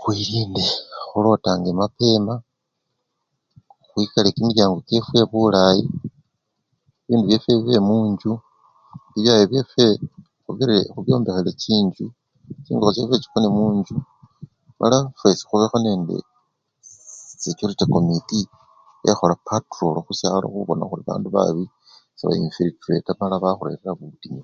Khwilinde 0.00 0.64
khulotange 1.08 1.70
mapema, 1.80 2.34
khwikale 3.88 4.28
kimilyango 4.34 4.78
kyefwe 4.88 5.20
bulayi, 5.30 5.82
bibindu 7.04 7.24
byefwe 7.26 7.50
bibe 7.56 7.78
munjju, 7.88 8.30
bibyayo 9.12 9.44
byefwe 9.50 9.84
khubyombekhele 10.92 11.52
chinjju, 11.62 12.06
chingokho 12.64 12.94
chefwe 12.96 13.16
chikone 13.22 13.48
munjju 13.58 13.94
mala 14.78 14.98
fwesi 15.18 15.42
khubekho 15.48 15.76
nende 15.86 16.14
sisis! 16.26 17.38
sechurity 17.40 17.84
kommiti 17.92 18.40
ekhola 19.10 19.34
patrolo 19.48 19.98
khusyalo 20.06 20.46
khubona 20.52 20.84
khuri 20.88 21.02
bandu 21.08 21.28
babi 21.36 21.64
seba! 22.18 22.30
sebecha 22.54 23.12
mala 23.20 23.36
bakhurerera 23.42 23.90
butinyu. 23.98 24.38